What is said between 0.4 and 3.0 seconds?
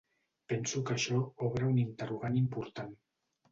Penso que això obre un interrogant important.